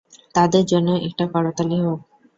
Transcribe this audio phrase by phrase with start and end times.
[0.35, 1.99] তাদের জন্যও একটা করতালি হোক।